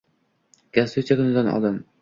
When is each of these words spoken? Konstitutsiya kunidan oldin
Konstitutsiya 0.79 1.19
kunidan 1.23 1.53
oldin 1.57 1.83